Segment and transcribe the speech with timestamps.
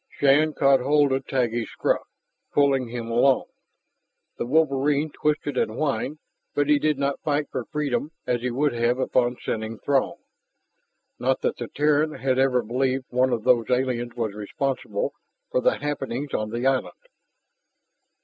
[0.17, 2.01] Shann caught hold of Taggi's scruff,
[2.53, 3.45] pulling him along.
[4.39, 6.17] The wolverine twisted and whined,
[6.55, 10.17] but he did not fight for freedom as he would have upon scenting Throg.
[11.19, 15.13] Not that the Terran had ever believed one of those aliens was responsible
[15.51, 16.93] for the happenings on the island.